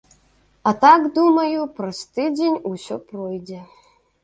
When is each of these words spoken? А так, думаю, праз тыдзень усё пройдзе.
А 0.71 0.71
так, 0.83 1.05
думаю, 1.17 1.67
праз 1.77 2.01
тыдзень 2.17 2.59
усё 2.73 3.01
пройдзе. 3.13 3.63